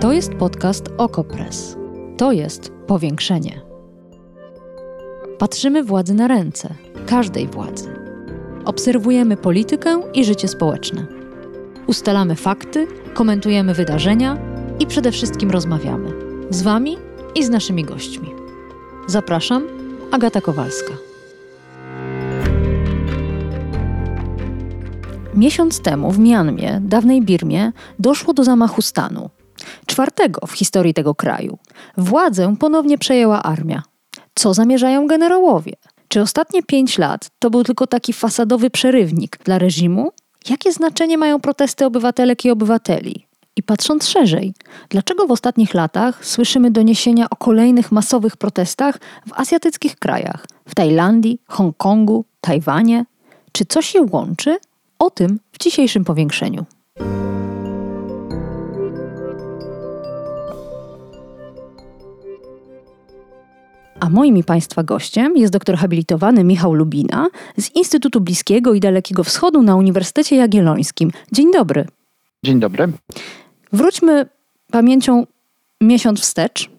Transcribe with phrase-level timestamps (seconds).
[0.00, 1.76] To jest podcast Okopres.
[2.16, 3.60] To jest powiększenie.
[5.38, 6.74] Patrzymy władzy na ręce,
[7.06, 7.88] każdej władzy.
[8.64, 11.06] Obserwujemy politykę i życie społeczne.
[11.86, 14.38] Ustalamy fakty, komentujemy wydarzenia
[14.78, 16.10] i przede wszystkim rozmawiamy
[16.50, 16.96] z Wami
[17.34, 18.30] i z naszymi gośćmi.
[19.06, 19.62] Zapraszam,
[20.10, 20.92] Agata Kowalska.
[25.34, 29.30] Miesiąc temu w Mianmie, dawnej Birmie, doszło do zamachu stanu.
[29.86, 31.58] Czwartego w historii tego kraju.
[31.96, 33.82] Władzę ponownie przejęła armia.
[34.34, 35.72] Co zamierzają generałowie?
[36.08, 40.12] Czy ostatnie pięć lat to był tylko taki fasadowy przerywnik dla reżimu?
[40.50, 43.26] Jakie znaczenie mają protesty obywatelek i obywateli?
[43.56, 44.54] I patrząc szerzej,
[44.88, 51.38] dlaczego w ostatnich latach słyszymy doniesienia o kolejnych masowych protestach w azjatyckich krajach w Tajlandii,
[51.48, 53.04] Hongkongu, Tajwanie?
[53.52, 54.58] Czy coś je łączy?
[54.98, 56.64] O tym w dzisiejszym powiększeniu.
[64.06, 67.26] A moim i Państwa gościem jest doktor habilitowany Michał Lubina
[67.56, 71.10] z Instytutu Bliskiego i Dalekiego Wschodu na Uniwersytecie Jagiellońskim.
[71.32, 71.86] Dzień dobry.
[72.44, 72.92] Dzień dobry.
[73.72, 74.26] Wróćmy
[74.70, 75.26] pamięcią
[75.80, 76.70] miesiąc wstecz.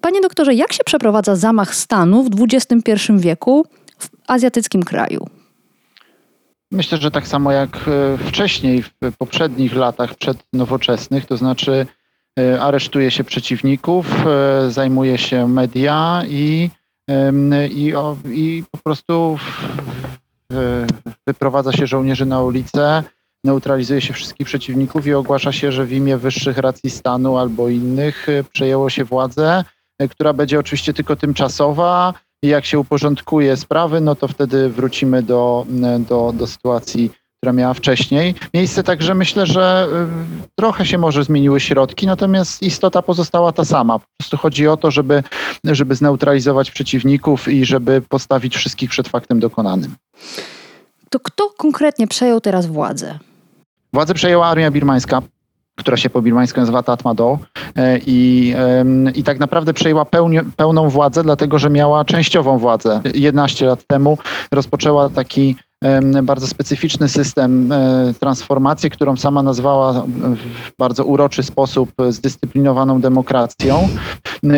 [0.00, 3.66] Panie doktorze, jak się przeprowadza zamach stanu w XXI wieku
[3.98, 5.26] w azjatyckim kraju?
[6.70, 11.86] Myślę, że tak samo jak e, wcześniej, w poprzednich latach przednowoczesnych, to znaczy
[12.60, 16.70] aresztuje się przeciwników, e, zajmuje się media i,
[17.70, 17.92] i,
[18.26, 19.38] i po prostu
[21.26, 23.02] wyprowadza się żołnierzy na ulicę,
[23.44, 28.26] neutralizuje się wszystkich przeciwników i ogłasza się, że w imię wyższych racji stanu albo innych
[28.52, 29.64] przejęło się władzę,
[30.10, 35.66] która będzie oczywiście tylko tymczasowa, i jak się uporządkuje sprawy, no to wtedy wrócimy do,
[36.08, 37.10] do, do sytuacji,
[37.42, 38.34] która miała wcześniej.
[38.54, 39.88] Miejsce także myślę, że
[40.44, 43.98] y, trochę się może zmieniły środki, natomiast istota pozostała ta sama.
[43.98, 45.22] Po prostu chodzi o to, żeby,
[45.64, 49.94] żeby zneutralizować przeciwników i żeby postawić wszystkich przed faktem dokonanym.
[51.10, 53.18] To kto konkretnie przejął teraz władzę?
[53.92, 55.22] Władzę przejęła armia birmańska
[55.76, 57.38] która się po birmańsku nazywa Tatmadaw
[57.76, 58.54] e, i,
[59.14, 63.00] i tak naprawdę przejęła pełni, pełną władzę, dlatego że miała częściową władzę.
[63.14, 64.18] 11 lat temu
[64.52, 65.56] rozpoczęła taki
[66.22, 69.92] bardzo specyficzny system e, transformacji, którą sama nazwała
[70.36, 73.88] w bardzo uroczy sposób zdyscyplinowaną demokracją.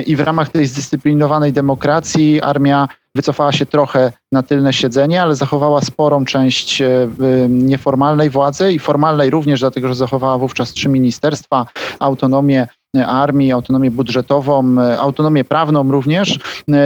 [0.07, 5.81] I w ramach tej zdyscyplinowanej demokracji armia wycofała się trochę na tylne siedzenie, ale zachowała
[5.81, 7.09] sporą część e,
[7.49, 11.67] nieformalnej władzy i formalnej również, dlatego że zachowała wówczas trzy ministerstwa,
[11.99, 16.39] autonomię armii, autonomię budżetową, e, autonomię prawną również,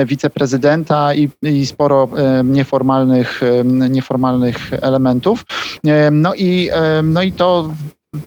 [0.07, 2.09] wiceprezydenta i, i sporo
[2.45, 3.41] nieformalnych,
[3.91, 5.45] nieformalnych elementów.
[6.13, 6.71] No i,
[7.03, 7.71] no i to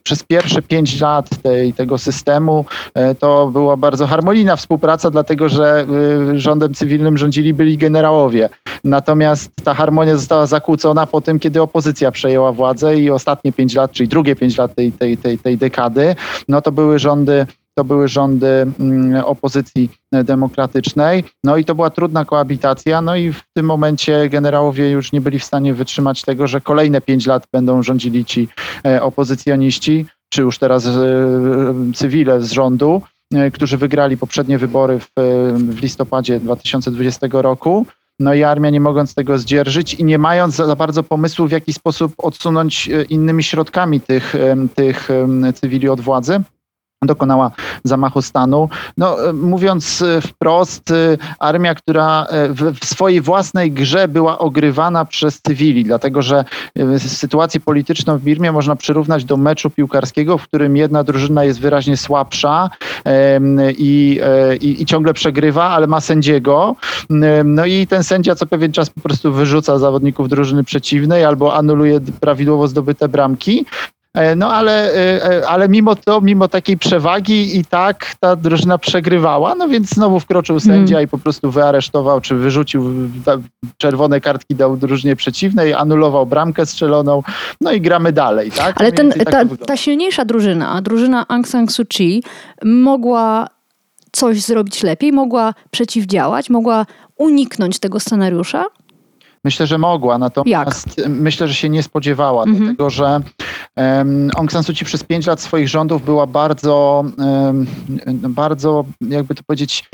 [0.04, 5.86] przez pierwsze pięć lat tej, tego systemu e, to była bardzo harmonijna współpraca, dlatego że
[6.32, 8.50] e, rządem cywilnym rządzili byli generałowie.
[8.84, 13.92] Natomiast ta harmonia została zakłócona po tym, kiedy opozycja przejęła władzę i ostatnie pięć lat,
[13.92, 16.16] czyli drugie pięć lat tej, tej, tej, tej dekady,
[16.48, 18.48] no to były rządy to były rządy
[18.80, 19.90] mm, opozycji
[20.24, 21.24] demokratycznej.
[21.44, 23.02] No i to była trudna koabitacja.
[23.02, 27.02] No i w tym momencie generałowie już nie byli w stanie wytrzymać tego, że kolejne
[27.02, 28.48] pięć lat będą rządzili ci
[28.86, 30.92] e, opozycjoniści, czy już teraz e,
[31.96, 33.02] cywile z rządu,
[33.34, 35.10] e, którzy wygrali poprzednie wybory w,
[35.56, 37.86] w listopadzie 2020 roku.
[38.20, 41.74] No i armia nie mogąc tego zdzierżyć i nie mając za bardzo pomysłu, w jaki
[41.74, 44.36] sposób odsunąć innymi środkami tych,
[44.76, 45.10] tych
[45.56, 46.42] cywili od władzy,
[47.06, 47.52] dokonała
[47.84, 48.70] zamachu stanu.
[48.98, 52.28] No, e, mówiąc e, wprost, e, armia, która
[52.82, 56.46] w swojej własnej grze była ogrywana przez cywili, dlatego że
[56.98, 61.98] sytuację polityczną w Birmie można przyrównać do meczu piłkarskiego, w którym jedna drużyna jest wyraźnie
[61.98, 62.70] słabsza
[63.78, 64.20] i,
[64.62, 66.76] i, i ciągle przegrywa, ale ma sędziego.
[67.46, 72.00] No i ten sędzia co pewien czas po prostu wyrzuca zawodników drużyny przeciwnej albo anuluje
[72.20, 73.66] prawidłowo zdobyte bramki.
[74.14, 78.78] E, no ale, e, e, ale mimo to, mimo takiej przewagi i tak ta drużyna
[78.78, 81.06] przegrywała, no więc znowu wkroczył sędzia mm.
[81.06, 83.10] i po prostu wyaresztował, czy wyrzucił
[83.78, 87.24] czerwone kartki dał drużynie przeciwnej, anulował bramkę strzeloną,
[87.62, 88.82] no i gramy dalej, tak?
[88.82, 92.24] Ale ten, tak ta, ta silniejsza drużyna, drużyna Aung San Suu Kyi
[92.64, 93.48] mogła
[94.12, 96.86] coś zrobić lepiej, mogła przeciwdziałać, mogła
[97.18, 98.66] uniknąć tego scenariusza?
[99.44, 101.08] Myślę, że mogła, natomiast Jak?
[101.08, 102.60] myślę, że się nie spodziewała, mhm.
[102.60, 103.20] dlatego że
[103.76, 107.68] um, Aung San Suu Kyi przez pięć lat swoich rządów była bardzo, um,
[108.30, 109.90] bardzo, jakby to powiedzieć,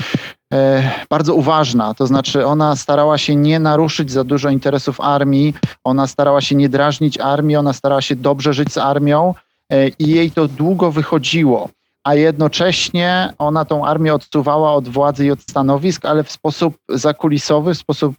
[0.52, 1.94] e, bardzo uważna.
[1.94, 5.54] To znaczy ona starała się nie naruszyć za dużo interesów armii,
[5.84, 9.34] ona starała się nie drażnić armii, ona starała się dobrze żyć z armią
[9.72, 11.68] e, i jej to długo wychodziło
[12.08, 17.74] a jednocześnie ona tą armię odsuwała od władzy i od stanowisk, ale w sposób zakulisowy,
[17.74, 18.14] w sposób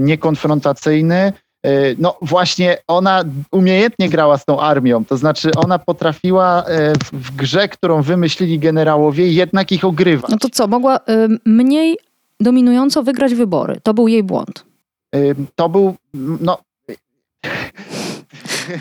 [0.00, 1.32] niekonfrontacyjny,
[1.98, 6.64] no właśnie ona umiejętnie grała z tą armią, to znaczy ona potrafiła
[7.12, 10.30] w grze, którą wymyślili generałowie, jednak ich ogrywać.
[10.30, 11.00] No to co, mogła
[11.44, 11.96] mniej
[12.40, 13.80] dominująco wygrać wybory.
[13.82, 14.64] To był jej błąd.
[15.54, 15.94] To był,
[16.40, 16.58] no...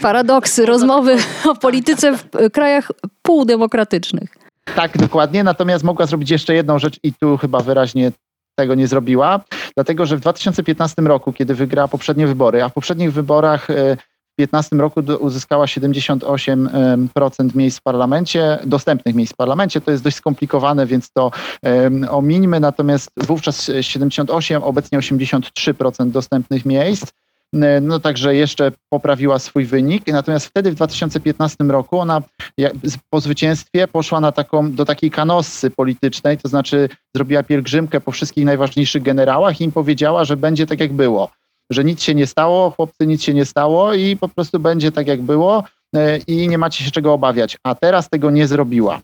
[0.01, 2.91] Paradoksy, rozmowy o polityce w krajach
[3.21, 4.35] półdemokratycznych.
[4.75, 5.43] Tak, dokładnie.
[5.43, 8.11] Natomiast mogła zrobić jeszcze jedną rzecz i tu chyba wyraźnie
[8.55, 9.39] tego nie zrobiła,
[9.75, 13.97] dlatego że w 2015 roku, kiedy wygrała poprzednie wybory, a w poprzednich wyborach e,
[14.39, 19.81] 2015 roku uzyskała 78% miejsc w parlamencie, dostępnych miejsc w parlamencie.
[19.81, 21.31] To jest dość skomplikowane, więc to
[22.09, 22.59] omińmy.
[22.59, 27.11] Natomiast wówczas 78, obecnie 83% dostępnych miejsc.
[27.81, 30.07] No także jeszcze poprawiła swój wynik.
[30.07, 32.21] Natomiast wtedy w 2015 roku ona
[33.09, 38.45] po zwycięstwie poszła na taką, do takiej kanosy politycznej, to znaczy zrobiła pielgrzymkę po wszystkich
[38.45, 41.29] najważniejszych generałach i im powiedziała, że będzie tak jak było
[41.69, 45.07] że nic się nie stało, chłopcy, nic się nie stało i po prostu będzie tak,
[45.07, 45.63] jak było
[45.95, 47.57] e, i nie macie się czego obawiać.
[47.63, 49.01] A teraz tego nie zrobiła.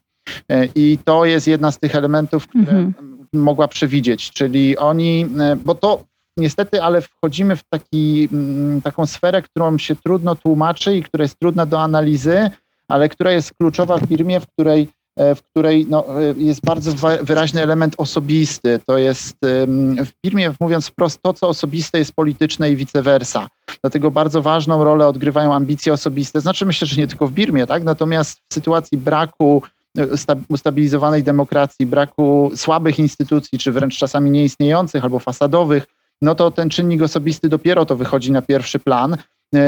[0.51, 2.93] E, I to jest jedna z tych elementów, które mhm.
[3.33, 6.03] mogła przewidzieć, czyli oni, e, bo to
[6.39, 8.29] niestety, ale wchodzimy w taki,
[8.83, 12.49] taką sferę, którą się trudno tłumaczy i która jest trudna do analizy,
[12.87, 14.89] ale która jest kluczowa w firmie, w której
[15.19, 16.91] E, w której no, e, jest bardzo
[17.23, 18.79] wyraźny element osobisty.
[18.85, 19.37] To jest
[20.05, 23.47] w firmie, mówiąc wprost, to, co osobiste jest polityczne i vice versa.
[23.81, 26.41] Dlatego bardzo ważną rolę odgrywają ambicje osobiste.
[26.41, 27.83] Znaczy myślę, że nie tylko w Birmie, tak?
[27.83, 29.63] Natomiast w sytuacji braku
[29.97, 30.07] e,
[30.49, 35.85] ustabilizowanej demokracji, braku słabych instytucji, czy wręcz czasami nieistniejących albo fasadowych,
[36.21, 39.17] no to ten czynnik osobisty dopiero to wychodzi na pierwszy plan.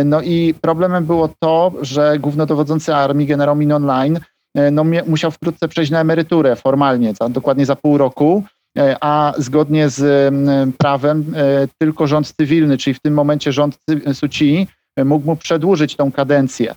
[0.05, 4.19] No i problemem było to, że głównodowodzący armii, generał Min Online,
[4.55, 8.43] E, no, musiał wkrótce przejść na emeryturę formalnie, za, dokładnie za pół roku,
[8.77, 10.33] e, a zgodnie z
[10.77, 13.77] prawem e, tylko rząd cywilny, czyli w tym momencie rząd
[14.13, 14.67] Suci
[15.05, 16.75] mógł mu przedłużyć tą kadencję.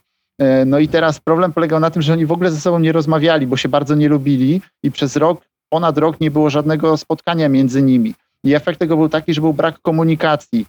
[0.66, 3.46] No i teraz problem polegał na tym, że oni w ogóle ze sobą nie rozmawiali,
[3.46, 5.40] bo się bardzo nie lubili i przez rok,
[5.72, 8.14] ponad rok nie było żadnego spotkania między nimi.
[8.44, 10.66] I efekt tego był taki, że był brak komunikacji.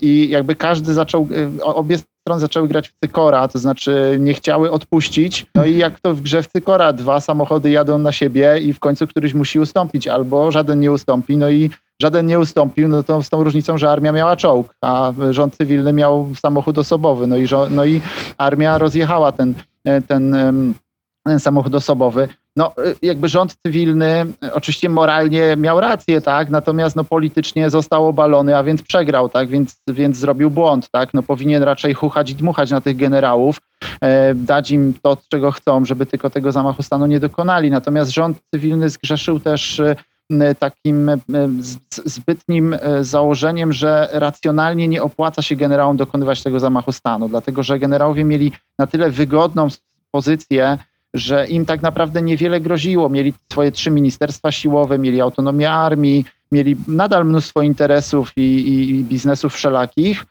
[0.00, 1.28] I jakby każdy zaczął,
[1.62, 5.46] obie stron zaczęły grać w cykora, to znaczy nie chciały odpuścić.
[5.54, 8.78] No i jak to w grze w cykora, dwa samochody jadą na siebie i w
[8.78, 11.70] końcu któryś musi ustąpić, albo żaden nie ustąpi, no i
[12.02, 15.92] żaden nie ustąpił, no to z tą różnicą, że armia miała czołg, a rząd cywilny
[15.92, 18.00] miał samochód osobowy, no i, no i
[18.38, 19.54] armia rozjechała ten,
[20.08, 20.36] ten,
[21.24, 26.96] ten samochód osobowy no, y, jakby rząd cywilny y, oczywiście moralnie miał rację, tak, natomiast
[26.96, 31.62] no, politycznie został obalony, a więc przegrał, tak, więc, więc zrobił błąd, tak, no powinien
[31.62, 33.60] raczej chuchać i dmuchać na tych generałów,
[34.00, 38.38] e, dać im to, czego chcą, żeby tylko tego zamachu stanu nie dokonali, natomiast rząd
[38.54, 39.96] cywilny zgrzeszył też y,
[40.58, 41.10] takim
[42.04, 47.78] zbytnim e, założeniem, że racjonalnie nie opłaca się generałom dokonywać tego zamachu stanu, dlatego że
[47.78, 49.68] generałowie mieli na tyle wygodną
[50.10, 50.78] pozycję,
[51.14, 53.08] że im tak naprawdę niewiele groziło.
[53.08, 59.54] Mieli swoje trzy ministerstwa siłowe, mieli autonomię armii, mieli nadal mnóstwo interesów i, i, biznesów
[59.54, 60.24] wszelakich.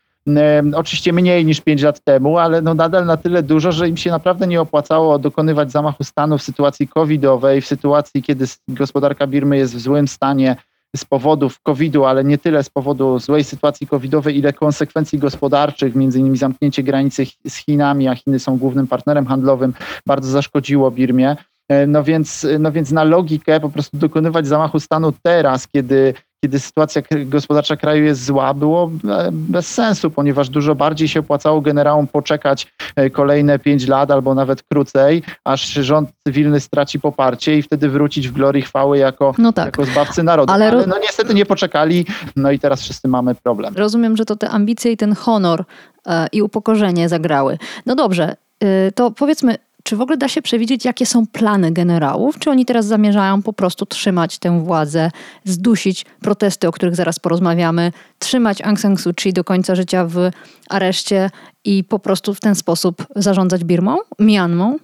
[0.75, 4.11] Oczywiście mniej niż pięć lat temu, ale no nadal na tyle dużo, że im się
[4.11, 9.75] naprawdę nie opłacało dokonywać zamachu stanu w sytuacji covidowej, w sytuacji, kiedy gospodarka Birmy jest
[9.75, 10.55] w złym stanie,
[10.95, 16.19] z powodów COVID-u, ale nie tyle z powodu złej sytuacji covidowej, ile konsekwencji gospodarczych, między
[16.19, 19.73] innymi zamknięcie granicy z Chinami, a Chiny są głównym partnerem handlowym,
[20.05, 21.35] bardzo zaszkodziło Birmie.
[21.69, 26.59] E, no więc, no więc na logikę po prostu dokonywać zamachu stanu teraz, kiedy kiedy
[26.59, 32.07] sytuacja gospodarcza kraju jest zła, było e, bez sensu, ponieważ dużo bardziej się opłacało generałom
[32.07, 37.89] poczekać e, kolejne pięć lat albo nawet krócej, aż rząd cywilny straci poparcie i wtedy
[37.89, 39.65] wrócić w glorii chwały jako, no tak.
[39.65, 40.53] jako zbawcy narodu.
[40.53, 42.05] Ale, Ale no niestety nie poczekali,
[42.35, 43.73] no i teraz wszyscy mamy problem.
[43.77, 45.63] Rozumiem, że to te ambicje i ten honor
[46.05, 47.57] e, i upokorzenie zagrały.
[47.85, 48.35] No dobrze,
[48.95, 52.39] to powiedzmy, czy w ogóle da się przewidzieć, jakie są plany generałów?
[52.39, 55.11] Czy oni teraz zamierzają po prostu trzymać tę władzę,
[55.45, 60.17] zdusić protesty, o których zaraz porozmawiamy, trzymać Aung San Suu Kyi do końca życia w
[60.69, 61.29] areszcie
[61.65, 64.77] i po prostu w ten sposób zarządzać Birmą, Mianmą?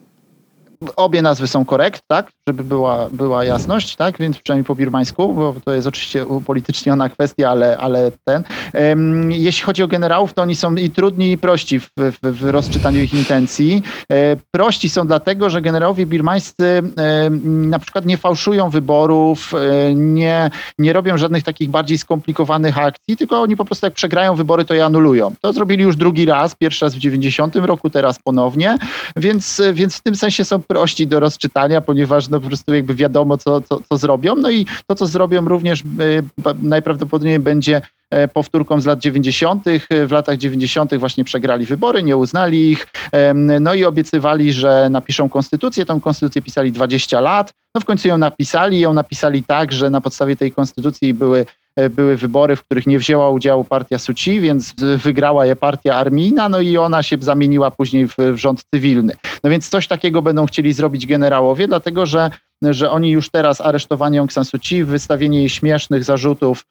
[0.95, 5.55] Obie nazwy są korekt, tak, żeby była, była jasność, tak, więc przynajmniej po birmańsku, bo
[5.65, 8.43] to jest oczywiście upolityczniona kwestia, ale, ale ten.
[9.29, 13.01] Jeśli chodzi o generałów, to oni są i trudni, i prości w, w, w rozczytaniu
[13.01, 13.83] ich intencji.
[14.11, 16.81] E, prości są dlatego, że generałowie birmańscy
[17.43, 23.41] na przykład nie fałszują wyborów, e, nie, nie robią żadnych takich bardziej skomplikowanych akcji, tylko
[23.41, 25.33] oni po prostu jak przegrają wybory, to je anulują.
[25.41, 28.77] To zrobili już drugi raz, pierwszy raz w 90 roku, teraz ponownie,
[29.15, 33.37] więc, więc w tym sensie są prości do rozczytania, ponieważ no po prostu jakby wiadomo,
[33.37, 34.35] co, co, co zrobią.
[34.35, 35.83] No i to, co zrobią również
[36.61, 37.81] najprawdopodobniej będzie
[38.33, 39.63] powtórką z lat 90.
[40.07, 40.95] W latach 90.
[40.95, 42.87] właśnie przegrali wybory, nie uznali ich,
[43.59, 45.85] no i obiecywali, że napiszą konstytucję.
[45.85, 47.53] Tą konstytucję pisali 20 lat.
[47.75, 51.66] No w końcu ją napisali, ją napisali tak, że na podstawie tej konstytucji były E,
[51.89, 56.61] były wybory, w których nie wzięła udziału partia Suci, więc wygrała je partia armijna, no
[56.61, 59.13] i ona się zamieniła później w, w rząd cywilny.
[59.43, 62.29] No więc coś takiego będą chcieli zrobić generałowie, dlatego że,
[62.61, 66.63] że oni już teraz aresztowanie Aung San Suu Kyi, wystawienie jej śmiesznych zarzutów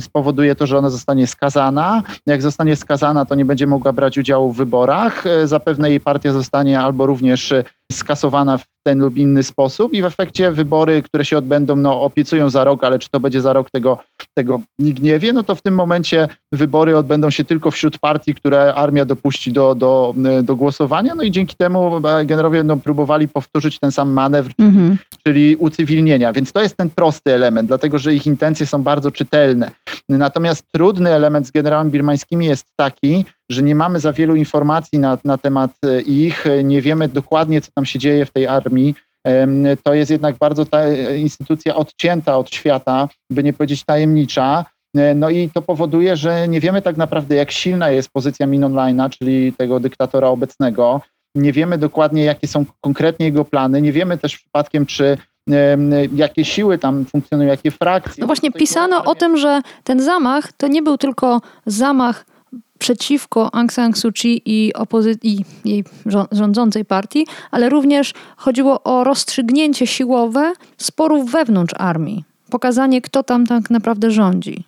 [0.00, 2.02] spowoduje to, że ona zostanie skazana.
[2.26, 5.26] Jak zostanie skazana, to nie będzie mogła brać udziału w wyborach.
[5.26, 7.54] E, zapewne jej partia zostanie albo również
[7.92, 12.50] skasowana w ten lub inny sposób i w efekcie wybory, które się odbędą, no obiecują
[12.50, 13.98] za rok, ale czy to będzie za rok, tego,
[14.34, 18.34] tego nikt nie wie, no to w tym momencie wybory odbędą się tylko wśród partii,
[18.34, 23.28] które armia dopuści do, do, do głosowania, no i dzięki temu e, generowie no, próbowali
[23.28, 24.98] powtórzyć ten sam manewr, mhm.
[25.26, 29.70] czyli ucywilnienia, więc to jest ten prosty element, dlatego że ich intencje są bardzo czytelne.
[30.08, 35.18] Natomiast trudny element z generałami birmańskimi jest taki, że nie mamy za wielu informacji na,
[35.24, 38.94] na temat e, ich, nie wiemy dokładnie, co tam się dzieje w tej armii.
[39.82, 44.64] To jest jednak bardzo ta e, instytucja odcięta od świata, by nie powiedzieć tajemnicza.
[44.96, 48.62] E, no i to powoduje, że nie wiemy tak naprawdę, jak silna jest pozycja Min
[48.62, 51.00] Online'a, czyli tego dyktatora obecnego.
[51.34, 53.82] Nie wiemy dokładnie, jakie są konkretnie jego plany.
[53.82, 55.18] Nie wiemy też przypadkiem, czy
[56.16, 58.20] jakie siły tam funkcjonują, jakie frakcje.
[58.20, 62.26] No właśnie pisano o tym, że ten zamach to nie był tylko zamach
[62.78, 65.84] przeciwko Aung San Suu Kyi i, opozy- i jej
[66.32, 72.24] rządzącej partii, ale również chodziło o rozstrzygnięcie siłowe sporów wewnątrz armii.
[72.50, 74.64] Pokazanie, kto tam tak naprawdę rządzi.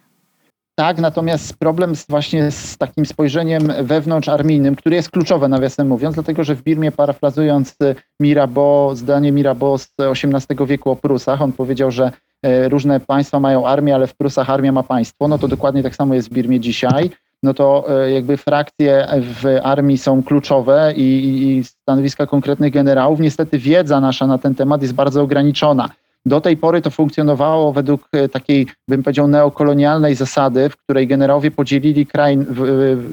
[0.76, 6.44] Tak, natomiast problem jest właśnie z takim spojrzeniem wewnątrzarmijnym, który jest kluczowe, nawiasem mówiąc, dlatego
[6.44, 7.76] że w Birmie, parafrazując
[8.20, 12.12] Mirabeau, zdanie Mirabeau z XVIII wieku o Prusach, on powiedział, że
[12.42, 15.28] e, różne państwa mają armię, ale w Prusach armia ma państwo.
[15.28, 17.10] No to dokładnie tak samo jest w Birmie dzisiaj
[17.44, 21.02] no to e, jakby frakcje w armii są kluczowe i,
[21.42, 23.20] i stanowiska konkretnych generałów.
[23.20, 25.90] Niestety wiedza nasza na ten temat jest bardzo ograniczona.
[26.26, 31.50] Do tej pory to funkcjonowało według e, takiej, bym powiedział, neokolonialnej zasady, w której generałowie
[31.50, 32.38] podzielili kraj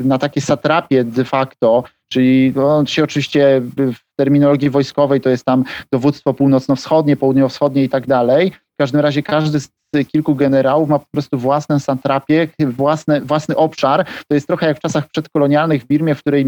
[0.03, 5.63] na takie satrapie de facto, czyli no, się oczywiście w terminologii wojskowej to jest tam
[5.93, 8.51] dowództwo północno-wschodnie, południowo-wschodnie i tak dalej.
[8.51, 9.69] W każdym razie każdy z
[10.07, 14.05] kilku generałów ma po prostu własną santrapię, własny, własny obszar.
[14.27, 16.47] To jest trochę jak w czasach przedkolonialnych w Birmie, w której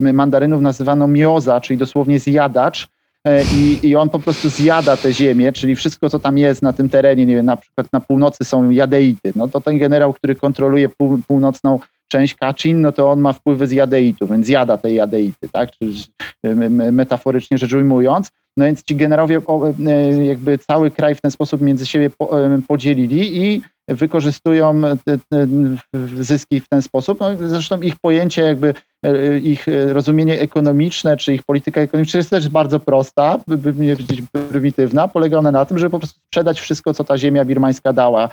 [0.00, 2.88] e, mandarynów nazywano mioza, czyli dosłownie zjadacz.
[3.26, 6.72] E, I, I on po prostu zjada tę ziemię, czyli wszystko, co tam jest na
[6.72, 9.32] tym terenie, nie wiem, na przykład na północy są jadeity.
[9.36, 13.66] No to ten generał, który kontroluje pół, północną część Kacin, no to on ma wpływy
[13.66, 15.70] z jadeitu, więc zjada te jadeity, tak?
[16.92, 18.30] metaforycznie rzecz ujmując.
[18.56, 19.40] No więc ci generałowie
[19.86, 24.82] e, jakby cały kraj w ten sposób między siebie e, podzielili i wykorzystują
[26.20, 27.20] zyski w ten sposób.
[27.20, 28.74] No, zresztą ich pojęcie, jakby
[29.42, 35.08] ich rozumienie ekonomiczne, czy ich polityka ekonomiczna jest też bardzo prosta, by nie powiedzieć prymitywna.
[35.08, 38.28] Polega ona na tym, żeby po prostu sprzedać wszystko, co ta ziemia birmańska dała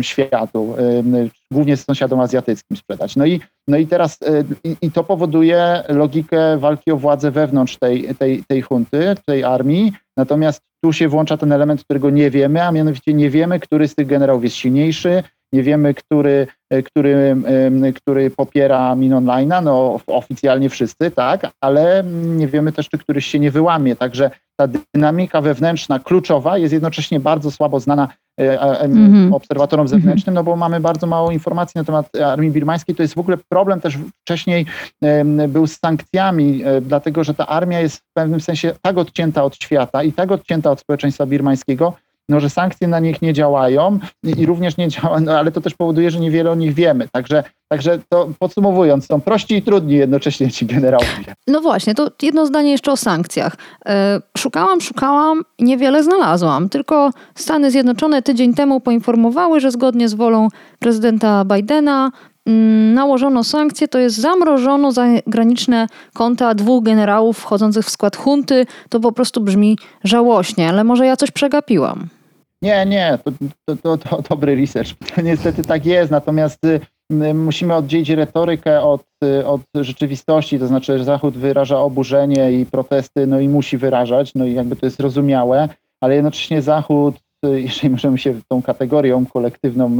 [0.00, 0.74] światu,
[1.50, 3.16] głównie sąsiadom azjatyckim sprzedać.
[3.16, 4.18] No i, no i teraz
[4.64, 9.92] i, i to powoduje logikę walki o władzę wewnątrz tej, tej, tej hunty, tej armii,
[10.16, 13.94] natomiast tu się włącza ten element, którego nie wiemy, a mianowicie nie wiemy, który z
[13.94, 15.22] tych generałów jest silniejszy,
[15.52, 16.46] nie wiemy, który,
[16.84, 17.36] który,
[17.94, 23.38] który popiera Min Online'a, no oficjalnie wszyscy, tak, ale nie wiemy też, czy któryś się
[23.38, 28.08] nie wyłamie, także ta dynamika wewnętrzna kluczowa jest jednocześnie bardzo słabo znana
[28.40, 29.34] mm-hmm.
[29.34, 32.94] obserwatorom zewnętrznym, no bo mamy bardzo mało informacji na temat armii birmańskiej.
[32.94, 34.66] To jest w ogóle problem też wcześniej
[35.48, 39.56] był z sankcjami, e, dlatego że ta armia jest w pewnym sensie tak odcięta od
[39.56, 41.92] świata i tak odcięta od społeczeństwa birmańskiego,
[42.28, 45.60] no, że sankcje na nich nie działają i, i również nie działają, no, ale to
[45.60, 47.08] też powoduje, że niewiele o nich wiemy.
[47.12, 51.34] Także, także to podsumowując, są prości i trudni jednocześnie ci generałowie.
[51.46, 53.56] No właśnie, to jedno zdanie jeszcze o sankcjach.
[53.86, 56.68] E, szukałam, szukałam niewiele znalazłam.
[56.68, 62.10] Tylko Stany Zjednoczone tydzień temu poinformowały, że zgodnie z wolą prezydenta Bidena
[62.46, 68.66] mm, nałożono sankcje, to jest zamrożono zagraniczne konta dwóch generałów wchodzących w skład hunty.
[68.88, 72.08] To po prostu brzmi żałośnie, ale może ja coś przegapiłam.
[72.62, 73.32] Nie, nie, to,
[73.64, 74.94] to, to, to dobry research.
[75.24, 76.80] Niestety tak jest, natomiast y,
[77.34, 83.26] musimy oddzielić retorykę od, y, od rzeczywistości, to znaczy, że Zachód wyraża oburzenie i protesty,
[83.26, 85.68] no i musi wyrażać, no i jakby to jest zrozumiałe,
[86.00, 89.96] ale jednocześnie Zachód, y, jeżeli możemy się tą kategorią kolektywną,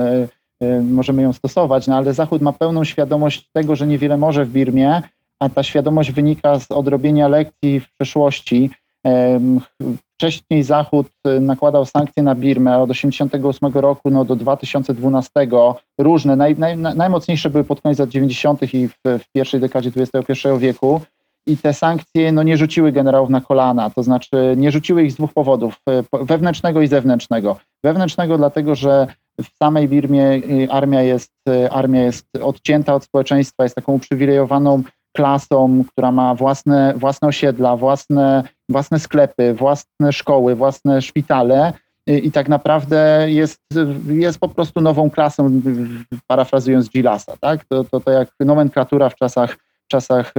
[0.83, 5.03] możemy ją stosować, no ale Zachód ma pełną świadomość tego, że niewiele może w Birmie,
[5.41, 8.71] a ta świadomość wynika z odrobienia lekcji w przeszłości,
[10.19, 11.07] Wcześniej Zachód
[11.41, 15.31] nakładał sankcje na Birmę od 1988 roku no, do 2012.
[15.99, 18.75] Różne, naj, naj, najmocniejsze były pod koniec lat 90.
[18.75, 21.01] i w, w pierwszej dekadzie XXI wieku
[21.47, 25.15] i te sankcje no, nie rzuciły generałów na kolana, to znaczy nie rzuciły ich z
[25.15, 25.81] dwóch powodów,
[26.13, 27.57] wewnętrznego i zewnętrznego.
[27.85, 29.07] Wewnętrznego dlatego, że
[29.41, 34.83] w samej Birmie y, armia jest, y, armia jest odcięta od społeczeństwa, jest taką uprzywilejowaną
[35.17, 41.73] klasą, która ma własne, własne osiedla, własne, własne sklepy, własne szkoły, własne szpitale
[42.11, 43.61] y, i tak naprawdę jest,
[44.09, 45.61] jest po prostu nową klasą,
[46.27, 47.37] parafrazując Gilasa.
[47.41, 47.65] Tak?
[47.65, 49.57] To, to, to jak nomenklatura w czasach
[49.88, 50.35] czasach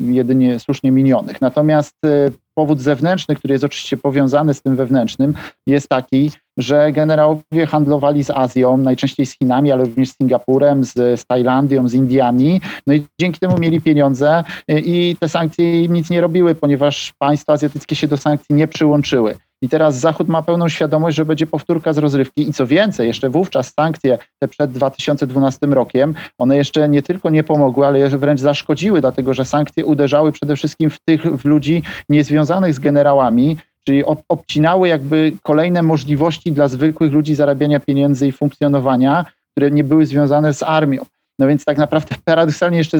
[0.00, 1.40] jedynie słusznie minionych.
[1.40, 5.34] Natomiast e, powód zewnętrzny, który jest oczywiście powiązany z tym wewnętrznym,
[5.66, 11.20] jest taki, że generałowie handlowali z Azją, najczęściej z Chinami, ale również z Singapurem, z,
[11.20, 12.60] z Tajlandią, z Indiami.
[12.86, 17.12] No i dzięki temu mieli pieniądze e, i te sankcje im nic nie robiły, ponieważ
[17.18, 19.36] państwa azjatyckie się do sankcji nie przyłączyły.
[19.62, 23.30] I teraz Zachód ma pełną świadomość, że będzie powtórka z rozrywki i co więcej, jeszcze
[23.30, 29.00] wówczas sankcje te przed 2012 rokiem, one jeszcze nie tylko nie pomogły, ale wręcz zaszkodziły,
[29.00, 34.88] dlatego że sankcje uderzały przede wszystkim w tych w ludzi niezwiązanych z generałami, czyli obcinały
[34.88, 40.62] jakby kolejne możliwości dla zwykłych ludzi zarabiania pieniędzy i funkcjonowania, które nie były związane z
[40.62, 41.04] armią.
[41.38, 42.98] No więc tak naprawdę paradoksalnie jeszcze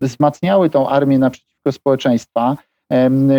[0.00, 2.56] wzmacniały tą armię naprzeciwko społeczeństwa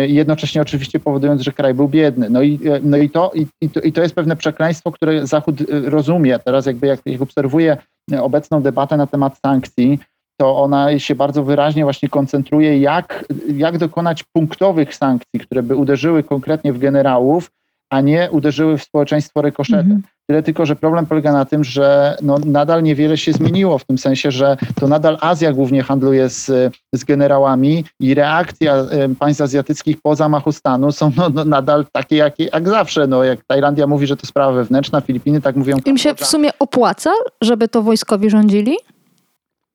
[0.06, 2.30] jednocześnie oczywiście powodując, że kraj był biedny.
[2.30, 5.60] No i, e, no i, to, i, to, i to jest pewne przekleństwo, które Zachód
[5.60, 6.38] e, rozumie.
[6.38, 7.76] Teraz jakby jak, jak obserwuję
[8.20, 9.98] obecną debatę na temat sankcji,
[10.40, 13.24] to ona się bardzo wyraźnie właśnie koncentruje, jak,
[13.56, 17.50] jak dokonać punktowych sankcji, które by uderzyły konkretnie w generałów,
[17.90, 19.80] a nie uderzyły w społeczeństwo rykoszetem.
[19.80, 20.02] Mhm.
[20.30, 23.98] Tyle tylko, że problem polega na tym, że no, nadal niewiele się zmieniło w tym
[23.98, 28.74] sensie, że to nadal Azja głównie handluje z, z generałami i reakcja
[29.18, 33.06] państw azjatyckich po zamachu stanu są no, no, nadal takie jak, jak zawsze.
[33.06, 35.76] No, jak Tajlandia mówi, że to sprawa wewnętrzna, Filipiny tak mówią.
[35.86, 38.76] Im się w sumie opłaca, żeby to wojskowi rządzili?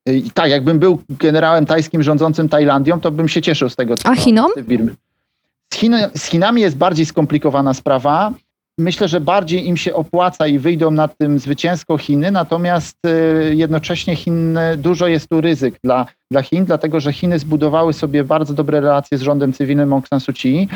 [0.06, 3.96] I tak, jakbym był generałem tajskim rządzącym Tajlandią, to bym się cieszył z tego.
[3.96, 4.50] Co A Chinom?
[5.74, 5.80] Z,
[6.16, 8.32] z Chinami jest bardziej skomplikowana sprawa.
[8.78, 14.16] Myślę, że bardziej im się opłaca i wyjdą na tym zwycięsko Chiny, natomiast y, jednocześnie
[14.16, 18.80] Chin, dużo jest tu ryzyk dla, dla Chin, dlatego że Chiny zbudowały sobie bardzo dobre
[18.80, 20.68] relacje z rządem cywilnym Aung San Suu Kyi,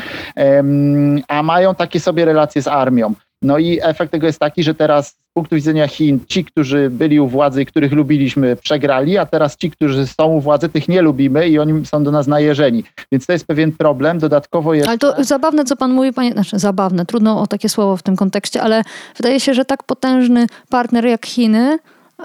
[1.29, 3.15] a mają takie sobie relacje z armią.
[3.43, 7.21] No i efekt tego jest taki, że teraz z punktu widzenia Chin ci, którzy byli
[7.21, 11.03] u władzy i których lubiliśmy, przegrali, a teraz ci, którzy są u władzy, tych nie
[11.03, 12.85] lubimy i oni są do nas najeżeni.
[13.13, 14.19] Więc to jest pewien problem.
[14.19, 14.89] Dodatkowo jest.
[14.89, 18.17] Ale to zabawne, co pan mówi, panie, znaczy zabawne, trudno o takie słowo w tym
[18.17, 18.83] kontekście, ale
[19.17, 21.79] wydaje się, że tak potężny partner jak Chiny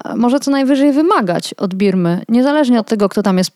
[0.06, 3.52] e, może co najwyżej wymagać od Birmy, niezależnie od tego, kto tam jest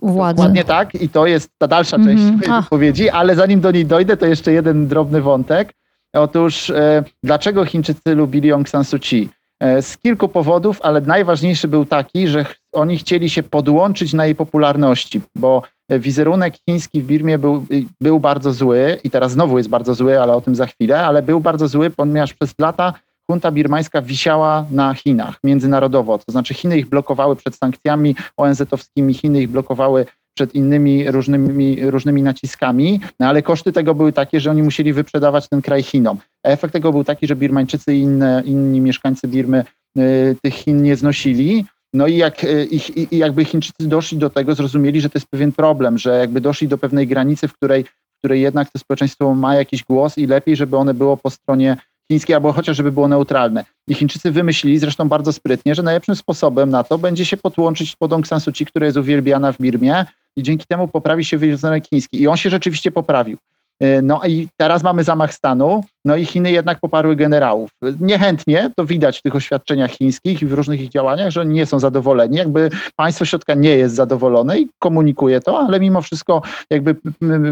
[0.00, 0.36] u władzy.
[0.36, 2.62] Dokładnie tak i to jest ta dalsza część mm -hmm.
[2.62, 5.72] wypowiedzi, ale zanim do niej dojdę, to jeszcze jeden drobny wątek.
[6.14, 9.28] Otóż e, dlaczego Chińczycy lubili Aung San Suu Kyi?
[9.60, 14.34] E, z kilku powodów, ale najważniejszy był taki, że oni chcieli się podłączyć na jej
[14.34, 17.66] popularności, bo wizerunek chiński w Birmie był,
[18.00, 21.22] był bardzo zły i teraz znowu jest bardzo zły, ale o tym za chwilę, ale
[21.22, 22.92] był bardzo zły, ponieważ przez lata
[23.30, 29.42] junta birmańska wisiała na Chinach międzynarodowo, to znaczy Chiny ich blokowały przed sankcjami ONZ-owskimi, Chiny
[29.42, 34.62] ich blokowały przed innymi różnymi, różnymi naciskami, no ale koszty tego były takie, że oni
[34.62, 36.18] musieli wyprzedawać ten kraj Chinom.
[36.42, 39.64] Efekt tego był taki, że Birmańczycy i inne, inni mieszkańcy Birmy
[39.98, 41.64] y, tych Chin nie znosili.
[41.92, 45.28] No i jak, y, ich, i jakby Chińczycy doszli do tego, zrozumieli, że to jest
[45.30, 49.34] pewien problem, że jakby doszli do pewnej granicy, w której, w której jednak to społeczeństwo
[49.34, 51.76] ma jakiś głos i lepiej, żeby one było po stronie
[52.12, 53.64] chińskiej, albo chociaż żeby było neutralne.
[53.88, 58.12] I Chińczycy wymyślili, zresztą bardzo sprytnie, że najlepszym sposobem na to będzie się podłączyć pod
[58.12, 60.04] Aung San Suu Kyi, która jest uwielbiana w Birmie,
[60.36, 62.22] i dzięki temu poprawi się wizerunek chiński.
[62.22, 63.38] I on się rzeczywiście poprawił.
[63.80, 67.70] E, no i teraz mamy zamach stanu, no i Chiny jednak poparły generałów.
[68.00, 71.66] Niechętnie, to widać w tych oświadczeniach chińskich i w różnych ich działaniach, że oni nie
[71.66, 72.36] są zadowoleni.
[72.36, 76.96] Jakby państwo środka nie jest zadowolone i komunikuje to, ale mimo wszystko jakby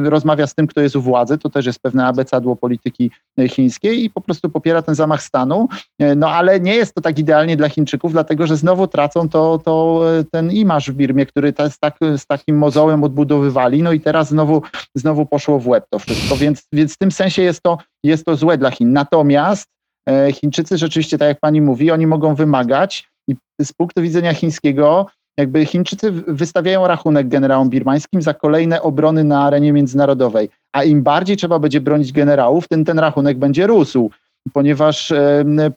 [0.05, 1.39] rozmawia z tym, kto jest u władzy.
[1.39, 5.69] To też jest pewne abecadło polityki e, chińskiej i po prostu popiera ten zamach stanu.
[5.99, 9.59] E, no ale nie jest to tak idealnie dla Chińczyków, dlatego że znowu tracą to,
[9.65, 13.83] to ten imaż w Birmie, który z, tak, z takim mozołem odbudowywali.
[13.83, 14.63] No i teraz znowu,
[14.95, 16.37] znowu poszło w łeb to wszystko.
[16.37, 18.93] Więc, więc w tym sensie jest to, jest to złe dla Chin.
[18.93, 19.67] Natomiast
[20.09, 25.07] e, Chińczycy rzeczywiście, tak jak pani mówi, oni mogą wymagać i z punktu widzenia chińskiego
[25.39, 31.37] jakby Chińczycy wystawiają rachunek generałom birmańskim za kolejne obrony na arenie międzynarodowej, a im bardziej
[31.37, 34.11] trzeba będzie bronić generałów, tym ten rachunek będzie rósł.
[34.53, 35.13] ponieważ,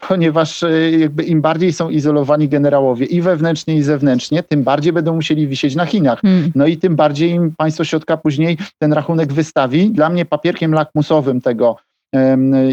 [0.07, 0.65] ponieważ
[0.99, 5.75] jakby im bardziej są izolowani generałowie i wewnętrznie i zewnętrznie, tym bardziej będą musieli wisieć
[5.75, 6.21] na Chinach.
[6.21, 6.51] Hmm.
[6.55, 9.89] No i tym bardziej im państwo środka później ten rachunek wystawi.
[9.89, 11.77] Dla mnie papierkiem lakmusowym tego,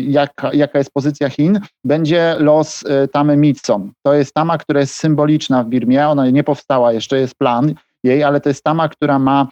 [0.03, 3.93] jaka, jaka jest pozycja Chin, będzie los e, tamy Mitsom.
[4.03, 8.25] To jest tama, która jest symboliczna w Birmie, ona nie powstała, jeszcze jest plan jej,
[8.25, 9.49] ale to jest tama, która ma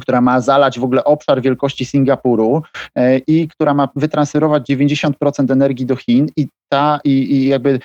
[0.00, 2.62] która ma zalać w ogóle obszar wielkości Singapuru
[2.94, 7.78] e, i która ma wytransferować 90% energii do Chin i ta i, i jakby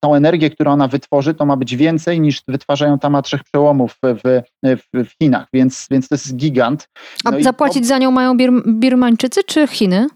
[0.00, 4.20] tą energię, którą ona wytworzy, to ma być więcej niż wytwarzają tam trzech przełomów w,
[4.24, 6.88] w, w, Chinach, więc, więc to jest gigant.
[7.24, 10.06] No A zapłacić to, za nią mają Bir Birmańczycy czy Chiny?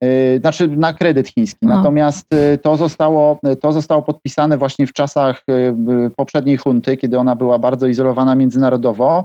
[0.00, 1.66] E, znaczy na kredyt chiński.
[1.66, 5.44] Natomiast e, to zostało, to zostało podpisane właśnie w czasach
[6.16, 9.24] poprzedniej hunty, kiedy ona była bardzo izolowana międzynarodowo.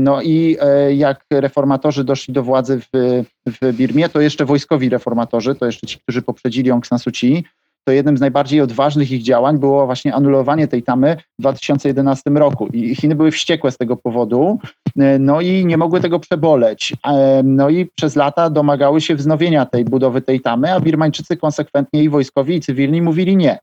[0.00, 0.56] No i
[0.96, 5.98] jak reformatorzy doszli do władzy w, w Birmie, to jeszcze wojskowi reformatorzy, to jeszcze ci,
[5.98, 7.44] którzy poprzedzili Aung San Suu Kyi,
[7.88, 12.66] to jednym z najbardziej odważnych ich działań było właśnie anulowanie tej tamy w 2011 roku.
[12.66, 14.58] I Chiny były wściekłe z tego powodu,
[14.98, 16.94] e, no i nie mogły tego przeboleć.
[17.06, 22.02] E, no i przez lata domagały się wznowienia tej budowy tej tamy, a Birmańczycy konsekwentnie
[22.02, 23.58] i wojskowi, i cywilni mówili nie.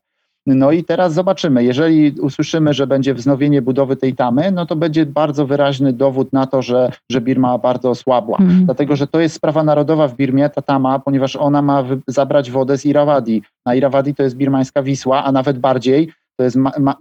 [0.46, 1.64] No i teraz zobaczymy.
[1.64, 6.46] Jeżeli usłyszymy, że będzie wznowienie budowy tej tamy, no to będzie bardzo wyraźny dowód na
[6.46, 8.38] to, że, że Birma bardzo osłabła.
[8.38, 8.64] Mm.
[8.64, 12.78] Dlatego, że to jest sprawa narodowa w Birmie, ta tama, ponieważ ona ma zabrać wodę
[12.78, 13.42] z Irawadi.
[13.64, 16.94] A Irawadi to jest birmańska Wisła, a nawet bardziej to jest ma, ma,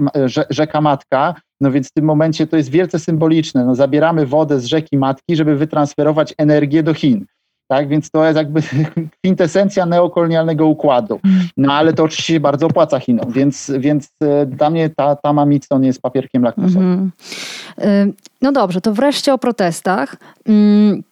[0.50, 3.66] rzeka matka, no więc w tym momencie to jest wielce symboliczne.
[3.66, 7.26] No zabieramy wodę z rzeki matki, żeby wytransferować energię do Chin.
[7.68, 8.62] Tak, więc to jest jakby
[9.20, 11.20] kwintesencja neokolonialnego układu.
[11.58, 15.84] No ale to oczywiście bardzo opłaca Chinom, więc, więc e, dla mnie ta, ta Mamicon
[15.84, 17.12] jest papierkiem lakmusowym.
[17.78, 18.12] Mm-hmm.
[18.42, 20.16] No dobrze, to wreszcie o protestach.
[20.48, 21.04] Mm,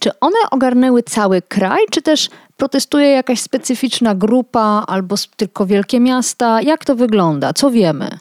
[0.00, 6.62] czy one ogarnęły cały kraj, czy też protestuje jakaś specyficzna grupa albo tylko wielkie miasta?
[6.62, 7.52] Jak to wygląda?
[7.52, 8.18] Co wiemy?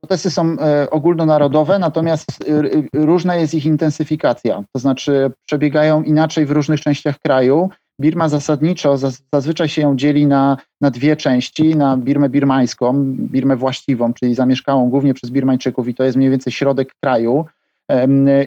[0.00, 4.62] Protesty są e, ogólnonarodowe, natomiast e, różna jest ich intensyfikacja.
[4.72, 7.70] To znaczy przebiegają inaczej w różnych częściach kraju.
[8.00, 8.96] Birma zasadniczo
[9.32, 14.90] zazwyczaj się ją dzieli na, na dwie części, na Birmę birmańską, Birmę właściwą, czyli zamieszkałą
[14.90, 17.46] głównie przez Birmańczyków i to jest mniej więcej środek kraju,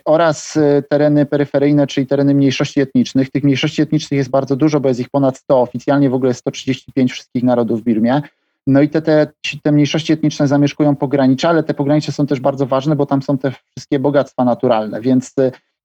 [0.05, 3.31] oraz e, tereny peryferyjne, czyli tereny mniejszości etnicznych.
[3.31, 6.39] Tych mniejszości etnicznych jest bardzo dużo, bo jest ich ponad 100, oficjalnie w ogóle jest
[6.39, 8.21] 135 wszystkich narodów w Birmie.
[8.67, 9.27] No i te, te,
[9.63, 13.37] te mniejszości etniczne zamieszkują pogranicza, ale te pogranicze są też bardzo ważne, bo tam są
[13.37, 15.33] te wszystkie bogactwa naturalne, więc,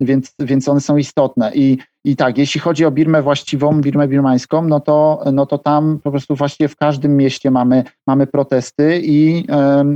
[0.00, 1.52] więc, więc one są istotne.
[1.54, 5.98] I i tak, jeśli chodzi o Birmę właściwą, Birmę birmańską, no to, no to tam
[6.02, 9.46] po prostu właściwie w każdym mieście mamy, mamy protesty i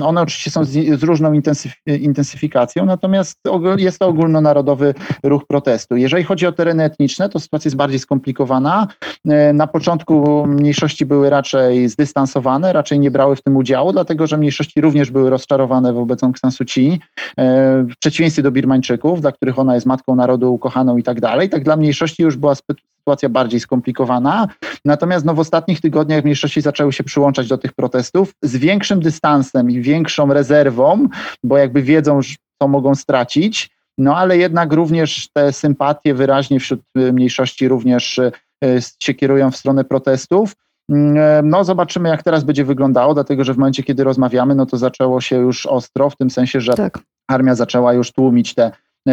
[0.04, 3.38] one oczywiście są z, z różną intensyf intensyfikacją, natomiast
[3.76, 5.96] jest to ogólnonarodowy ruch protestu.
[5.96, 8.88] Jeżeli chodzi o tereny etniczne, to sytuacja jest bardziej skomplikowana.
[9.28, 14.38] E, na początku mniejszości były raczej zdystansowane, raczej nie brały w tym udziału, dlatego że
[14.38, 17.00] mniejszości również były rozczarowane wobec Aung San Suu Kyi,
[17.38, 21.48] e, w przeciwieństwie do Birmańczyków, dla których ona jest matką narodu ukochaną i tak dalej.
[21.48, 24.48] Tak dla mniejszości mniejszości już była sytuacja bardziej skomplikowana.
[24.84, 29.70] Natomiast no, w ostatnich tygodniach mniejszości zaczęły się przyłączać do tych protestów z większym dystansem
[29.70, 31.08] i większą rezerwą,
[31.44, 32.20] bo jakby wiedzą,
[32.62, 33.70] co mogą stracić.
[33.98, 38.32] No ale jednak również te sympatie wyraźnie wśród y, mniejszości również y,
[39.02, 40.54] się kierują w stronę protestów.
[40.90, 44.66] Mm, e, no, zobaczymy, jak teraz będzie wyglądało, dlatego że w momencie, kiedy rozmawiamy, no
[44.66, 46.98] to zaczęło się już ostro, w tym sensie, że tak.
[47.28, 48.72] armia zaczęła już tłumić te,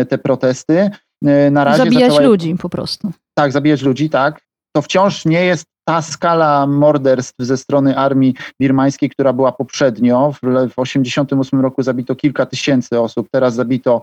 [0.10, 0.90] te protesty.
[1.26, 2.28] E, na razie zabijać zaczęła...
[2.28, 3.12] ludzi po prostu.
[3.34, 4.42] Tak, zabijać ludzi, tak.
[4.76, 10.32] To wciąż nie jest ta skala morderstw ze strony armii birmańskiej, która była poprzednio.
[10.32, 14.02] W 1988 roku zabito kilka tysięcy osób, teraz zabito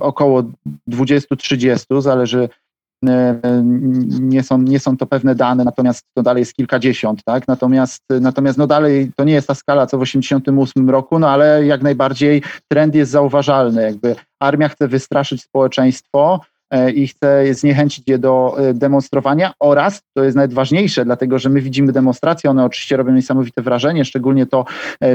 [0.00, 0.42] około
[0.88, 2.48] 20-30, zależy
[3.08, 3.40] e,
[4.20, 7.48] nie są, nie są to pewne dane, natomiast to dalej jest kilkadziesiąt, tak?
[7.48, 11.66] Natomiast, natomiast no dalej to nie jest ta skala co w 1988 roku, no ale
[11.66, 13.82] jak najbardziej trend jest zauważalny.
[13.82, 16.40] Jakby armia chce wystraszyć społeczeństwo,
[16.94, 19.52] i chce zniechęcić je do e, demonstrowania.
[19.60, 24.46] Oraz, to jest najważniejsze, dlatego że my widzimy demonstracje, one oczywiście robią niesamowite wrażenie, szczególnie
[24.46, 24.64] to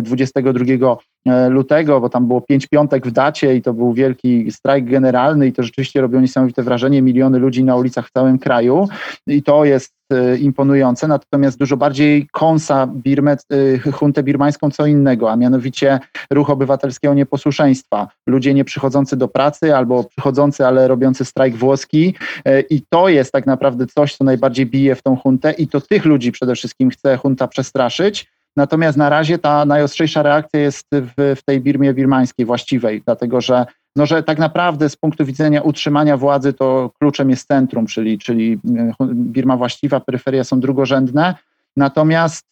[0.01, 4.85] 22 e, lutego, bo tam było pięć piątek w dacie i to był wielki strajk
[4.85, 8.87] generalny i to rzeczywiście robiło niesamowite wrażenie, miliony ludzi na ulicach w całym kraju.
[9.27, 10.00] I to jest E,
[10.39, 13.37] imponujące, natomiast dużo bardziej kąsa Birmę,
[13.85, 15.99] e, huntę birmańską co innego, a mianowicie
[16.31, 18.07] ruch obywatelskiego nieposłuszeństwa.
[18.27, 23.31] Ludzie nie przychodzący do pracy albo przychodzący, ale robiący strajk włoski e, i to jest
[23.31, 26.89] tak naprawdę coś, co najbardziej bije w tą huntę i to tych ludzi przede wszystkim
[26.89, 32.45] chce hunta przestraszyć, Natomiast na razie ta najostrzejsza reakcja jest w, w tej Birmie birmańskiej
[32.45, 33.65] właściwej, dlatego że
[33.95, 38.59] no, że tak naprawdę z punktu widzenia utrzymania władzy to kluczem jest centrum, czyli, czyli
[39.13, 41.35] Birma właściwa, peryferia są drugorzędne.
[41.77, 42.45] Natomiast,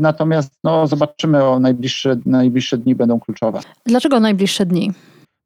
[0.00, 3.60] natomiast no, zobaczymy, o najbliższe, najbliższe dni będą kluczowe.
[3.86, 4.92] Dlaczego najbliższe dni?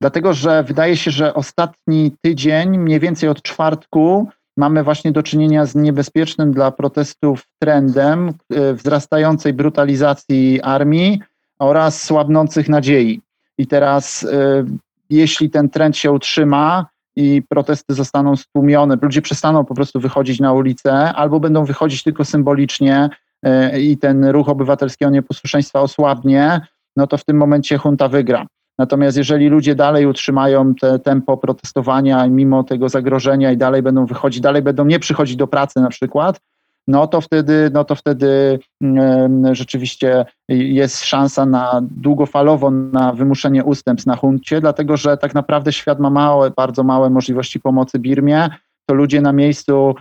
[0.00, 5.66] Dlatego, że wydaje się, że ostatni tydzień, mniej więcej od czwartku, mamy właśnie do czynienia
[5.66, 11.20] z niebezpiecznym dla protestów trendem e, wzrastającej brutalizacji armii
[11.58, 13.20] oraz słabnących nadziei.
[13.58, 14.64] I teraz, e,
[15.10, 20.52] jeśli ten trend się utrzyma i protesty zostaną stłumione, ludzie przestaną po prostu wychodzić na
[20.52, 23.08] ulicę, albo będą wychodzić tylko symbolicznie
[23.42, 26.60] e, i ten ruch obywatelskiego nieposłuszeństwa osłabnie,
[26.96, 28.46] no to w tym momencie junta wygra.
[28.78, 34.40] Natomiast jeżeli ludzie dalej utrzymają te tempo protestowania mimo tego zagrożenia i dalej będą wychodzić,
[34.40, 36.40] dalej będą nie przychodzić do pracy na przykład,
[36.88, 44.06] no to wtedy, no to wtedy um, rzeczywiście jest szansa na długofalowo na wymuszenie ustępstw
[44.06, 48.48] na huncie, dlatego że tak naprawdę świat ma małe, bardzo małe możliwości pomocy Birmie.
[48.86, 49.94] To ludzie na miejscu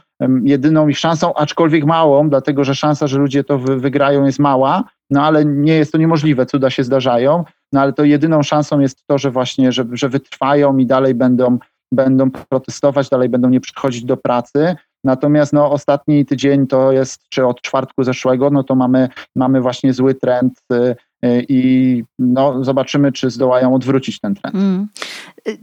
[0.43, 4.83] jedyną ich szansą, aczkolwiek małą, dlatego że szansa, że ludzie to wy, wygrają jest mała,
[5.09, 9.07] no ale nie jest to niemożliwe, cuda się zdarzają, no ale to jedyną szansą jest
[9.07, 11.57] to, że właśnie, że, że wytrwają i dalej będą,
[11.93, 14.75] będą protestować, dalej będą nie przychodzić do pracy.
[15.03, 19.93] Natomiast no, ostatni tydzień to jest, czy od czwartku zeszłego, no to mamy, mamy właśnie
[19.93, 24.55] zły trend y, y, i no, zobaczymy, czy zdołają odwrócić ten trend.
[24.55, 24.87] Mm.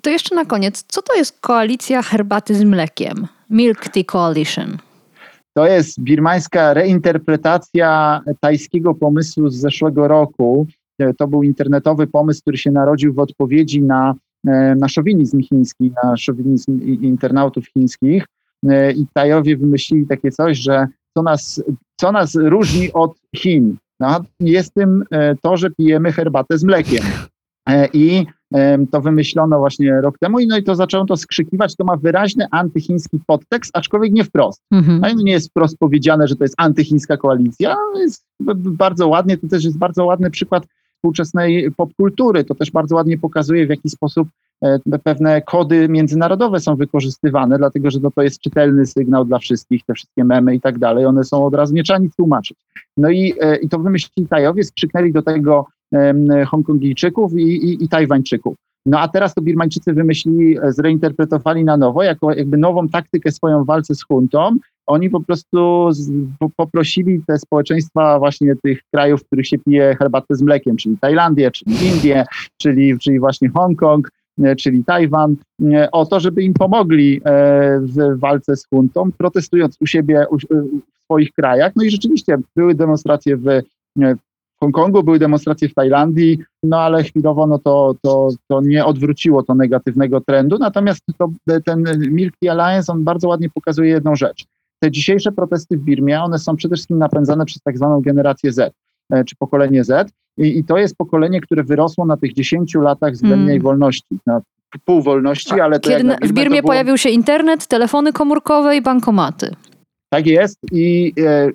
[0.03, 3.27] To jeszcze na koniec, co to jest koalicja herbaty z mlekiem?
[3.51, 4.79] Milk Tea Coalition.
[5.57, 10.67] To jest birmańska reinterpretacja tajskiego pomysłu z zeszłego roku.
[11.19, 14.15] To był internetowy pomysł, który się narodził w odpowiedzi na,
[14.77, 18.27] na szowinizm chiński, na szowinizm internautów chińskich.
[18.69, 21.63] E, I Tajowie wymyślili takie coś, że co nas,
[22.01, 23.77] co nas różni od Chin?
[24.01, 25.05] No, jest tym
[25.43, 27.05] to, że pijemy herbatę z mlekiem.
[27.93, 28.27] I
[28.91, 32.47] to wymyślono właśnie rok temu i no i to zaczęło to skrzykiwać, to ma wyraźny
[32.51, 34.63] antychiński podtekst, aczkolwiek nie wprost.
[34.73, 35.01] Mhm.
[35.01, 38.25] No nie jest wprost powiedziane, że to jest antychińska koalicja, jest
[38.57, 42.45] bardzo ładnie, to też jest bardzo ładny przykład współczesnej popkultury.
[42.45, 44.46] To też bardzo ładnie pokazuje, w jaki sposób e,
[45.05, 49.95] pewne kody międzynarodowe są wykorzystywane, dlatego że to, to jest czytelny sygnał dla wszystkich, te
[49.95, 52.59] wszystkie memy i tak dalej, one są od razu, nie trzeba tłumaczyć.
[52.97, 55.67] No i, e, i to wymyślili Tajowie, skrzyknęli do tego
[56.47, 58.57] Hongkongijczyków i, i, i Tajwańczyków.
[58.87, 63.65] No a teraz to Birmańczycy wymyślili, e, zreinterpretowali na nowo, jako jakby nową taktykę swoją
[63.65, 64.57] w walce z huntą.
[64.87, 69.97] Oni po prostu z, po, poprosili te społeczeństwa właśnie tych krajów, w których się pije
[69.99, 72.25] herbatę z mlekiem, czyli Tajlandię, czyli Indię,
[72.63, 74.11] czyli, czyli właśnie Hongkong, e,
[74.59, 75.37] czyli Tajwan,
[75.73, 77.21] e, o to, żeby im pomogli
[77.81, 81.73] w walce z huntą, protestując u siebie w swoich krajach.
[81.77, 83.47] No i rzeczywiście były demonstracje w
[84.61, 89.55] Hongkongu, były demonstracje w Tajlandii, no ale chwilowo no to, to, to nie odwróciło to
[89.55, 90.59] negatywnego trendu.
[90.59, 91.31] Natomiast to,
[91.65, 94.45] ten Milky Alliance, on bardzo ładnie pokazuje jedną rzecz.
[94.83, 98.59] Te dzisiejsze protesty w Birmie, one są przede wszystkim napędzane przez tak zwaną generację Z,
[98.59, 98.73] e,
[99.27, 100.13] czy pokolenie Z.
[100.39, 103.63] I, I, to jest pokolenie, które wyrosło na tych 10 latach względnej mm.
[103.63, 104.41] wolności, na
[104.85, 106.69] pół wolności, ale to Kiedy w Birmie było...
[106.69, 109.51] pojawił się internet, telefony komórkowe i bankomaty.
[110.09, 111.13] Tak jest i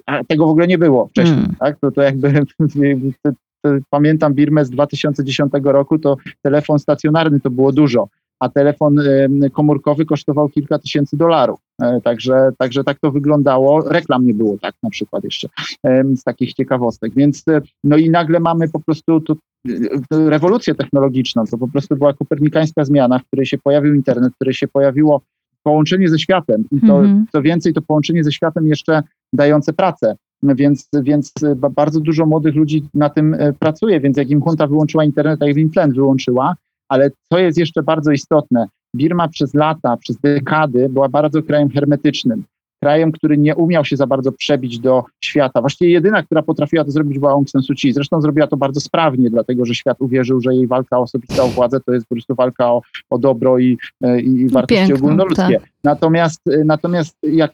[0.07, 1.37] e, tego w ogóle nie było wcześniej.
[1.37, 1.55] Hmm.
[1.59, 1.79] Tak?
[1.79, 2.33] To, to jakby
[3.89, 8.07] pamiętam Birmę z 2010 roku, to telefon stacjonarny to było dużo,
[8.41, 8.95] a telefon
[9.53, 11.59] komórkowy kosztował kilka tysięcy dolarów.
[11.81, 13.89] E, także, także tak to wyglądało.
[13.89, 15.47] Reklam nie było tak na przykład jeszcze
[16.15, 17.13] z takich ciekawostek.
[17.15, 19.37] Więc e, no i nagle mamy po prostu tu
[19.69, 21.43] e, rewolucję technologiczną.
[21.45, 25.21] To po prostu była kopernikańska zmiana, w której się pojawił internet, w której się pojawiło
[25.63, 30.15] połączenie ze światem i to, mm co więcej, to połączenie ze światem jeszcze dające pracę.
[30.43, 31.33] Więc, więc
[31.71, 35.69] bardzo dużo młodych ludzi na tym pracuje, więc jak im hunta wyłączyła internet, jak im
[35.69, 36.55] tlen wyłączyła,
[36.91, 42.43] ale co jest jeszcze bardzo istotne, Birma przez lata, przez dekady była bardzo krajem hermetycznym
[42.83, 45.61] krajem, który nie umiał się za bardzo przebić do świata.
[45.61, 47.93] Właściwie jedyna, która potrafiła to zrobić, była Aung San Suu Kyi.
[47.93, 51.79] Zresztą zrobiła to bardzo sprawnie, dlatego że świat uwierzył, że jej walka o osobistą władzę
[51.79, 55.59] to jest po prostu walka o, o dobro i, e, i wartości Piękno, ogólnoludzkie.
[55.59, 55.69] Tak.
[55.83, 57.51] Natomiast, e, natomiast jak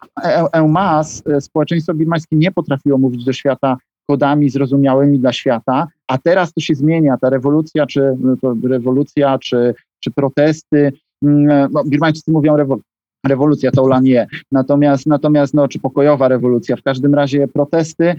[0.54, 6.54] EUMAS, e, społeczeństwo birmańskie nie potrafiło mówić do świata kodami zrozumiałymi dla świata, a teraz
[6.54, 7.18] to się zmienia.
[7.22, 10.92] Ta rewolucja, czy no rewolucja, czy, czy protesty,
[11.24, 14.28] mm, no, Birmańczycy mówią rewolucja rewolucja to nie.
[14.52, 18.16] Natomiast, natomiast no, czy pokojowa rewolucja, w każdym razie protesty,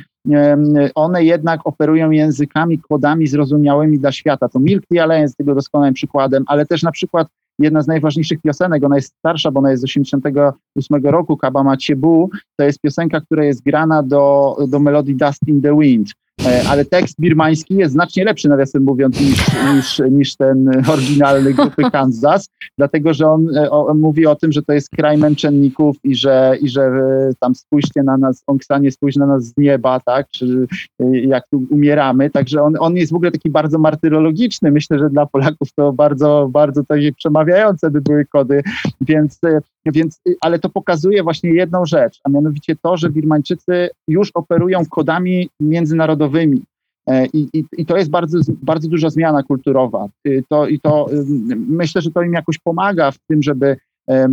[0.94, 4.48] one jednak operują językami, kodami zrozumiałymi dla świata.
[4.48, 8.85] To Milky Alliance jest tego doskonałym przykładem, ale też na przykład jedna z najważniejszych piosenek,
[8.85, 13.44] ona jest starsza, bo ona jest z 88 roku, Kaba Maciebu, to jest piosenka, która
[13.44, 16.09] jest grana do, do melodii Dust in the Wind.
[16.46, 21.83] E, ale tekst birmański jest znacznie lepszy, nawiasem mówiąc, niż, niż, niż ten oryginalny grupy
[21.92, 22.48] Kansas,
[22.79, 26.57] dlatego że on, e, on, mówi o tym, że to jest kraj męczenników i że,
[26.61, 30.66] i że e, tam spójrzcie na nas, Ongsanie spójrz na nas z nieba, tak, czy
[31.12, 35.27] jak tu umieramy, także on, on jest w ogóle taki bardzo martyrologiczny, myślę, że dla
[35.27, 38.62] Polaków to bardzo, bardzo takie przemawiające by były kody,
[39.01, 39.38] więc,
[39.92, 45.51] więc, ale to pokazuje właśnie jedną rzecz, a mianowicie to, że Birmańczycy już operują kodami
[45.61, 46.62] międzynarodowymi.
[47.09, 50.09] E, I, i, I, to jest bardzo, bardzo duża zmiana kulturowa.
[50.48, 51.07] To, I to
[51.68, 53.77] myślę, że to im jakoś pomaga w tym, żeby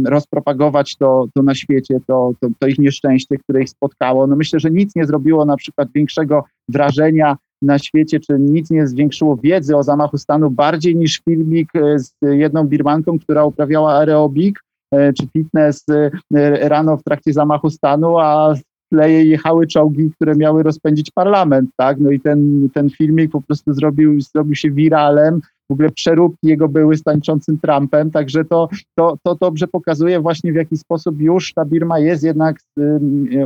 [0.06, 4.28] rozpropagować to, to na świecie, to, to, to ich nieszczęście, które ich spotkało.
[4.28, 8.88] No myślę, że nic nie zrobiło na przykład większego wrażenia na świecie, czy nic nie
[8.88, 14.60] zwiększyło wiedzy o zamachu stanu bardziej niż filmik e, z jedną birmanką, która uprawiała aerobik
[14.94, 15.86] czy fitness
[16.62, 18.54] rano w trakcie zamachu stanu, a
[18.92, 22.00] tle jechały czołgi, które miały rozpędzić parlament, tak?
[22.00, 26.68] No i ten, ten filmik po prostu zrobił, zrobił się wiralem, w ogóle przeróbki jego
[26.68, 31.54] były z tańczącym Trumpem, także to, to, to dobrze pokazuje właśnie w jaki sposób już
[31.54, 32.60] ta Birma jest jednak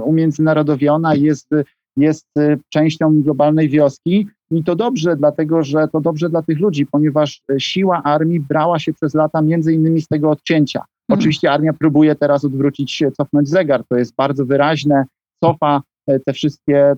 [0.03, 1.49] umiędzynarodowiona, jest,
[1.97, 2.27] jest
[2.69, 8.03] częścią globalnej wioski i to dobrze, dlatego że to dobrze dla tych ludzi, ponieważ siła
[8.03, 10.83] armii brała się przez lata między innymi z tego odcięcia.
[11.09, 11.19] Mhm.
[11.19, 15.05] Oczywiście armia próbuje teraz odwrócić cofnąć zegar, to jest bardzo wyraźne,
[15.43, 16.93] cofa e, te wszystkie,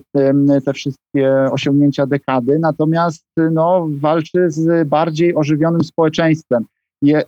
[0.64, 6.64] te wszystkie osiągnięcia dekady, natomiast no, walczy z bardziej ożywionym społeczeństwem.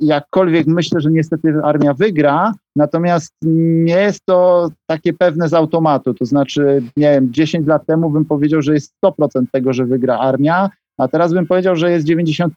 [0.01, 6.15] Jakkolwiek myślę, że niestety armia wygra, natomiast nie jest to takie pewne z automatu.
[6.15, 10.19] To znaczy, nie wiem, 10 lat temu bym powiedział, że jest 100% tego, że wygra
[10.19, 12.51] armia, a teraz bym powiedział, że jest 95%.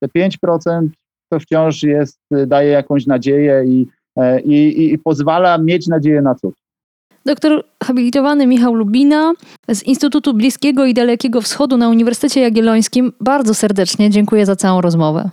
[0.00, 0.88] Te 5%
[1.30, 6.54] to wciąż jest, daje jakąś nadzieję i, e, i, i pozwala mieć nadzieję na cud.
[7.26, 9.32] Doktor habilitowany Michał Lubina
[9.68, 15.30] z Instytutu Bliskiego i Dalekiego Wschodu na Uniwersytecie Jagiellońskim bardzo serdecznie dziękuję za całą rozmowę.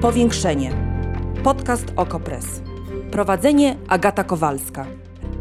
[0.00, 0.70] Powiększenie.
[1.44, 2.62] Podcast Okopres.
[3.10, 4.86] Prowadzenie Agata Kowalska.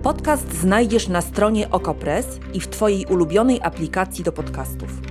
[0.04, 5.11] Podcast znajdziesz na stronie Okopres i w Twojej ulubionej aplikacji do podcastów.